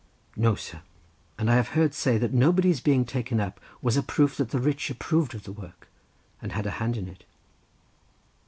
"No, 0.35 0.55
sir; 0.55 0.81
and 1.37 1.47
I 1.47 1.53
have 1.57 1.67
heard 1.77 1.93
say 1.93 2.17
that 2.17 2.33
nobody's 2.33 2.79
being 2.81 3.05
taken 3.05 3.39
up 3.39 3.59
was 3.83 3.97
a 3.97 4.01
proof 4.01 4.35
that 4.37 4.49
the 4.49 4.57
rich 4.57 4.89
approved 4.89 5.35
of 5.35 5.43
the 5.43 5.51
work 5.53 5.89
and 6.41 6.53
had 6.53 6.65
a 6.65 6.71
hand 6.81 6.97
in 6.97 7.07
it." 7.07 7.23